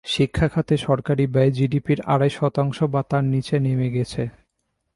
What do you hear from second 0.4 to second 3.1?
খাতে সরকারি ব্যয় জিডিপির আড়াই শতাংশ বা